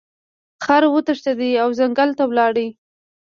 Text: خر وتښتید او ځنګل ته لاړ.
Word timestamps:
خر 0.63 0.83
وتښتید 0.93 1.41
او 1.63 1.69
ځنګل 1.79 2.09
ته 2.17 2.23
لاړ. 2.37 2.55